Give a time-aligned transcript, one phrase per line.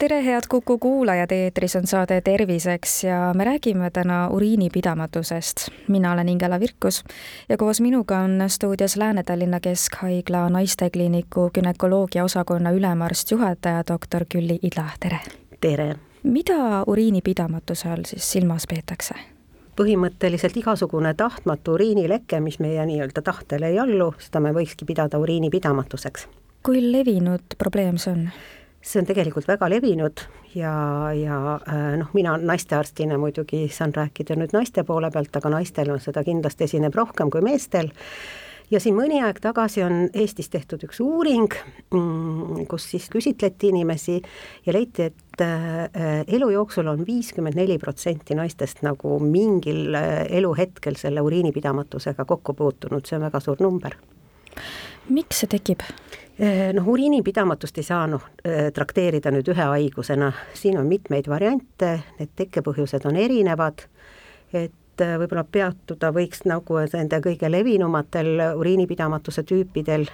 [0.00, 5.68] tere, head Kuku kuulajad, eetris on saade Terviseks ja me räägime täna uriinipidamatusest.
[5.88, 7.04] mina olen Ingela Virkus
[7.48, 14.84] ja koos minuga on stuudios Lääne-Tallinna Keskhaigla naistekliiniku günekoloogia osakonna ülemarst, juhataja doktor Külli Idla,
[15.00, 15.18] tere!
[15.60, 15.96] tere!
[16.22, 19.14] mida uriinipidamatuse all siis silmas peetakse?
[19.80, 26.28] põhimõtteliselt igasugune tahtmatu uriinileke, mis meie nii-öelda tahtele ei allu, seda me võikski pidada uriinipidamatuseks.
[26.62, 28.30] kui levinud probleem see on?
[28.80, 30.22] See on tegelikult väga levinud
[30.56, 30.74] ja,
[31.12, 31.38] ja
[31.68, 36.24] äh, noh, mina naistearstina muidugi saan rääkida nüüd naiste poole pealt, aga naistel on seda
[36.24, 37.90] kindlasti esineb rohkem kui meestel.
[38.70, 41.52] ja siin mõni aeg tagasi on Eestis tehtud üks uuring,
[41.92, 44.20] mm, kus siis küsitleti inimesi
[44.66, 50.96] ja leiti, et äh, elu jooksul on viiskümmend neli protsenti naistest nagu mingil äh, eluhetkel
[50.96, 53.98] selle uriinipidamatusega kokku puutunud, see on väga suur number.
[55.10, 55.84] miks see tekib?
[56.40, 61.90] Eh, noh, uriinipidamatust ei saa noh, eh, trakteerida nüüd ühe haigusena, siin on mitmeid variante,
[62.16, 63.82] need tekkepõhjused on erinevad,
[64.56, 70.06] et eh, võib-olla peatuda võiks nagu nende kõige levinumatel uriinipidamatuse tüüpidel,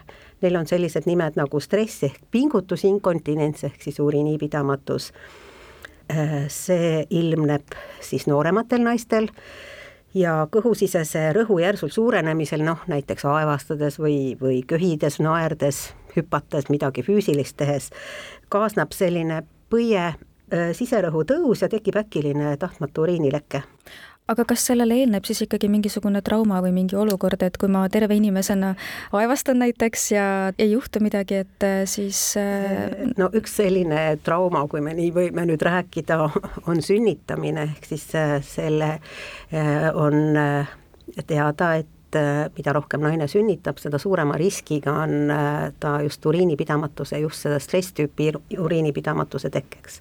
[0.43, 5.13] neil on sellised nimed nagu stress ehk pingutusinkontinents ehk siis uriinipidamatus,
[6.55, 9.31] see ilmneb siis noorematel naistel.
[10.15, 17.56] Ja kõhusisese rõhu järsul suurenemisel, noh näiteks aevastades või, või köhides, naerdes, hüpates, midagi füüsilist
[17.61, 17.91] tehes,
[18.48, 20.12] kaasneb selline põie
[20.47, 23.64] siserõhu tõus ja tekib äkiline tahtmatu uriinileke
[24.31, 28.17] aga kas sellele eelneb siis ikkagi mingisugune trauma või mingi olukord, et kui ma terve
[28.19, 28.72] inimesena
[29.14, 30.27] aevastan näiteks ja
[30.59, 32.20] ei juhtu midagi, et siis
[33.19, 36.19] no üks selline trauma, kui me nii võime nüüd rääkida,
[36.70, 38.09] on sünnitamine, ehk siis
[38.50, 38.97] selle
[39.94, 40.34] on
[41.26, 46.25] teada, et et äh, mida rohkem naine sünnitab, seda suurema riskiga on äh, ta just
[46.27, 50.00] uriinipidamatuse, just seda stresstüüpi uriinipidamatuse tekkeks.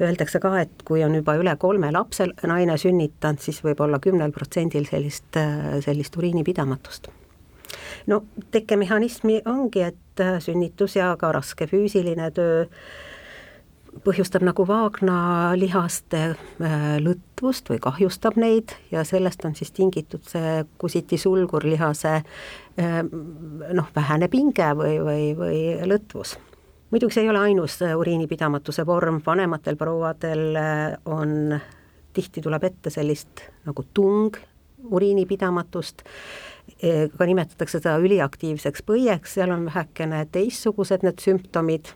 [0.00, 4.32] Öeldakse ka, et kui on juba üle kolme lapse naine sünnitanud, siis võib olla kümnel
[4.32, 7.10] protsendil sellist, äh, sellist uriinipidamatust
[8.06, 8.20] no
[8.54, 12.60] tekkemehhanismi ongi, et sünnitus ja ka raske füüsiline töö
[14.04, 21.18] põhjustab nagu vaagnalihaste äh, lõtvust või kahjustab neid ja sellest on siis tingitud see kusiti
[21.20, 26.36] sulgurlihase äh, noh, vähene pinge või, või, või lõtvus.
[26.90, 30.58] muidugi see ei ole ainus äh, uriinipidamatuse vorm, vanematel prouadel
[31.04, 31.56] on,
[32.12, 34.36] tihti tuleb ette sellist nagu tung
[34.86, 36.02] uriinipidamatust,
[37.18, 41.90] ka nimetatakse seda üliaktiivseks põieks, seal on vähekene teistsugused need sümptomid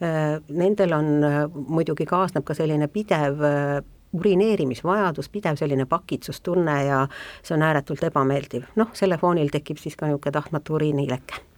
[0.00, 3.82] nendel on, äh, muidugi kaasneb ka selline pidev äh,
[4.16, 7.04] urineerimisvajadus, pidev selline pakitsustunne ja
[7.42, 11.49] see on ääretult ebameeldiv, noh, selle foonil tekib siis ka niisugune tahtmatu uriinileke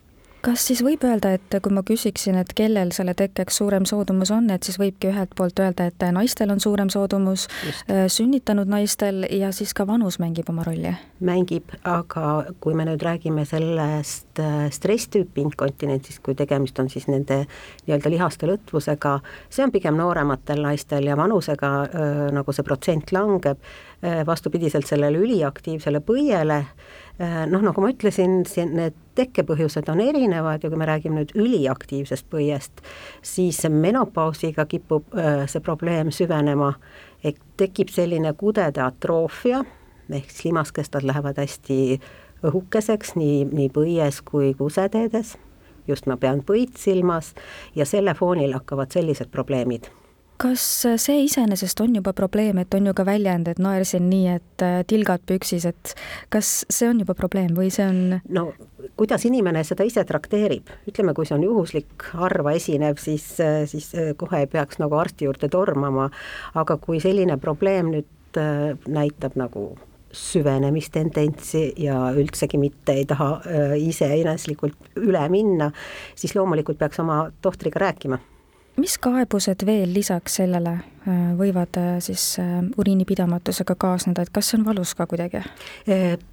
[0.43, 4.49] kas siis võib öelda, et kui ma küsiksin, et kellel selle tekkeks suurem soodumus on,
[4.51, 7.47] et siis võibki ühelt poolt öelda, et naistel on suurem soodumus,
[7.87, 10.95] äh, sünnitanud naistel ja siis ka vanus mängib oma rolli?
[11.23, 17.45] mängib, aga kui me nüüd räägime sellest äh, stresstüüpi inkontinentsist, kui tegemist on siis nende
[17.87, 19.21] nii-öelda lihaste lõtvusega,
[19.53, 23.63] see on pigem noorematel naistel ja vanusega äh, nagu see protsent langeb,
[24.27, 26.57] vastupidiselt sellele üliaktiivsele põiele,
[27.23, 32.29] noh, nagu ma ütlesin, siin need tekkepõhjused on erinevad ja kui me räägime nüüd üliaktiivsest
[32.33, 32.83] põiest,
[33.23, 36.73] siis menopausiga kipub äh, see probleem süvenema,
[37.25, 39.63] et tekib selline kudede atroofia,
[40.11, 41.79] ehk siis limaskestad lähevad hästi
[42.43, 45.37] õhukeseks nii, nii põies kui kuseteedes,
[45.89, 47.35] just ma pean põid silmas,
[47.79, 49.91] ja selle foonil hakkavad sellised probleemid
[50.43, 50.63] kas
[51.05, 54.81] see iseenesest on juba probleem, et on ju ka väljend, et naersin nii, et äh,
[54.89, 55.95] tilgad püksis, et
[56.35, 58.19] kas see on juba probleem või see on?
[58.33, 58.49] no
[59.03, 63.89] kuidas inimene seda ise trakteerib, ütleme, kui see on juhuslik, harva esinev, siis, äh, siis
[63.99, 66.07] äh, kohe ei peaks nagu arsti juurde tormama,
[66.55, 68.11] aga kui selline probleem nüüd
[68.89, 69.75] näitab nagu
[70.17, 73.43] süvenemistendentsi ja üldsegi mitte ei taha
[73.77, 75.69] iseeneslikult üle minna,
[76.17, 78.17] siis loomulikult peaks oma tohtriga rääkima
[78.81, 84.61] mis kaebused veel lisaks sellele äh, võivad äh, siis äh, uriinipidamatusega kaasneda, et kas see
[84.61, 85.43] on valus ka kuidagi?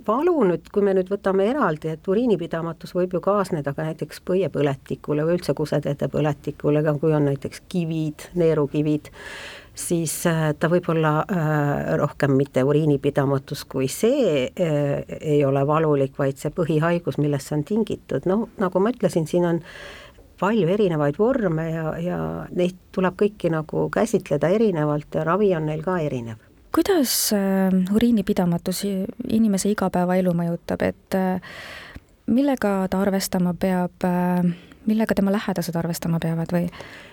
[0.08, 5.28] valu nüüd, kui me nüüd võtame eraldi, et uriinipidamatus võib ju kaasneda ka näiteks põiepõletikule
[5.28, 9.12] või üldse kuseteede põletikule, ka kui on näiteks kivid, neerukivid,
[9.80, 11.14] siis ta võib olla
[12.00, 18.28] rohkem mitte uriinipidamatus kui see ei ole valulik, vaid see põhihaigus, millest see on tingitud,
[18.30, 19.64] noh, nagu ma ütlesin, siin on
[20.40, 22.20] palju erinevaid vorme ja, ja
[22.56, 26.40] neid tuleb kõiki nagu käsitleda erinevalt ja ravi on neil ka erinev.
[26.76, 28.84] kuidas äh, uriinipidamatus
[29.28, 31.42] inimese igapäevaelu mõjutab, et äh,
[32.28, 34.52] millega ta arvestama peab äh,,
[34.86, 36.70] millega tema lähedased arvestama peavad või?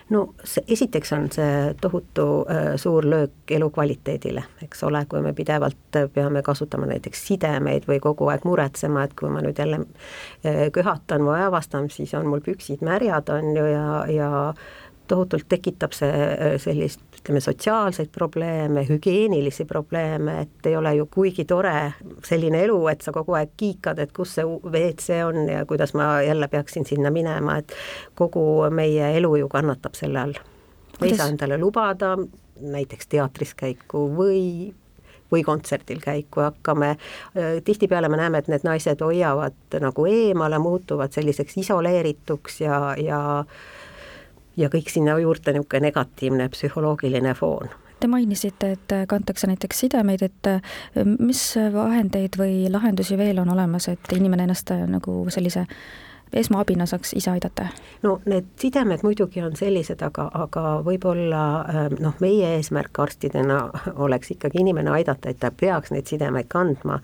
[0.09, 5.99] no see, esiteks on see tohutu äh, suur löök elukvaliteedile, eks ole, kui me pidevalt
[6.13, 11.27] peame kasutama näiteks sidemeid või kogu aeg muretsema, et kui ma nüüd jälle äh, köhatan
[11.27, 14.31] või avastan, siis on mul püksid märjad, on ju, ja, ja
[15.07, 21.45] tohutult tekitab see äh, sellist, ütleme, sotsiaalseid probleeme, hügieenilisi probleeme, et ei ole ju kuigi
[21.45, 21.75] tore
[22.25, 26.17] selline elu, et sa kogu aeg kiikad, et kus see WC on ja kuidas ma
[26.25, 27.73] jälle peaksin sinna minema, et
[28.15, 30.43] kogu meie elu ju kannatab selle all.
[31.01, 32.15] ei saa endale lubada
[32.61, 34.73] näiteks teatris käiku või
[35.31, 41.11] või kontserdil käiku hakkame, äh, tihtipeale me näeme, et need naised hoiavad nagu eemale, muutuvad
[41.11, 43.19] selliseks isoleerituks ja, ja
[44.57, 47.69] ja kõik sinna juurde niisugune negatiivne psühholoogiline foon.
[47.99, 50.49] Te mainisite, et kantakse näiteks sidemeid, et
[51.17, 51.41] mis
[51.73, 55.65] vahendeid või lahendusi veel on olemas, et inimene ennast nagu sellise
[56.33, 57.67] esmaabina saaks ise aidata?
[58.03, 61.41] no need sidemed muidugi on sellised, aga, aga võib-olla
[61.99, 63.61] noh, meie eesmärk arstidena
[63.95, 66.99] oleks ikkagi inimene aidata, et ta peaks neid sidemeid kandma,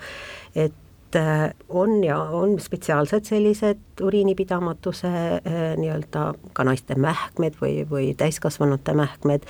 [0.55, 0.75] et
[1.15, 5.42] Äh, on ja on spetsiaalsed sellised uriinipidamatuse äh,
[5.77, 9.45] nii-öelda ka naiste mähkmed või, või täiskasvanute mähkmed,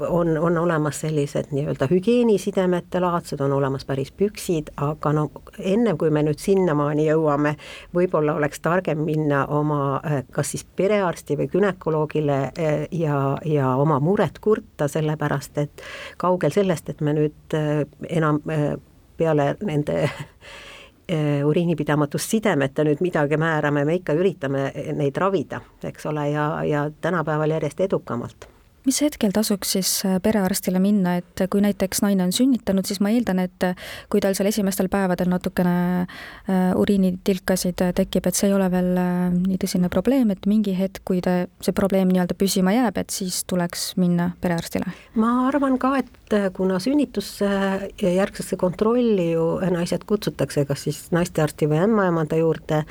[0.00, 5.26] on, on olemas sellised nii-öelda hügieenisidemete laadsed, on olemas päris püksid, aga no
[5.58, 7.54] enne, kui me nüüd sinnamaani jõuame,
[7.94, 12.40] võib-olla oleks targem minna oma äh, kas siis perearsti või gümnakoloogile
[12.90, 15.84] ja, ja oma muret kurta, sellepärast et
[16.16, 17.60] kaugel sellest, et me nüüd
[18.08, 18.40] enam
[19.20, 20.06] peale nende
[21.10, 27.50] Eh, uriinipidamatussidemete nüüd midagi määrame, me ikka üritame neid ravida, eks ole, ja, ja tänapäeval
[27.56, 28.46] järjest edukamalt
[28.86, 33.12] mis hetkel tasuks siis äh, perearstile minna, et kui näiteks naine on sünnitanud, siis ma
[33.12, 35.74] eeldan, et äh, kui tal seal esimestel päevadel natukene
[36.04, 38.90] äh, uriinitilkasid tekib, et see ei ole veel
[39.36, 43.42] nii tõsine probleem, et mingi hetk, kui ta, see probleem nii-öelda püsima jääb, et siis
[43.50, 44.88] tuleks minna perearstile?
[45.20, 47.48] ma arvan ka, et kuna sünnitusse
[48.00, 52.84] järgsesse kontrolli ju naised kutsutakse kas siis naistearsti või ämmaemanda juurde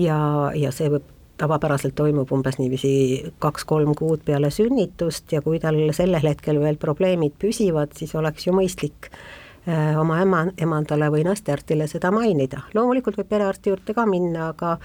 [0.00, 0.18] ja,
[0.54, 6.28] ja see võib tavapäraselt toimub umbes niiviisi kaks-kolm kuud peale sünnitust ja kui tal sellel
[6.28, 12.12] hetkel veel probleemid püsivad, siis oleks ju mõistlik äh, oma ema, emandale või naistearstile seda
[12.14, 12.62] mainida.
[12.74, 14.76] loomulikult võib perearsti juurde ka minna, aga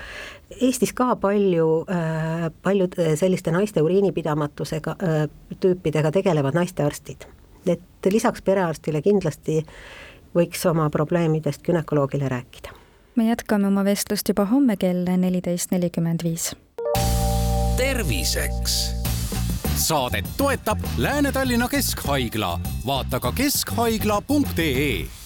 [0.61, 5.23] Eestis ka palju, äh, paljud selliste naiste uriinipidamatusega, äh,
[5.59, 7.27] tüüpidega tegelevad naistearstid.
[7.67, 9.65] et lisaks perearstile kindlasti
[10.33, 12.78] võiks oma probleemidest gümnakoloogile rääkida
[13.19, 16.55] me jätkame oma vestlust juba homme kell neliteist nelikümmend viis.
[17.77, 18.95] terviseks.
[19.75, 25.18] Saadet toetab Lääne-Tallinna Keskhaigla, vaata ka keskhaigla.ee